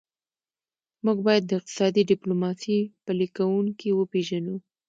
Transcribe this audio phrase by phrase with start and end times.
[1.05, 4.55] موږ باید د اقتصادي ډیپلوماسي پلي کوونکي وپېژنو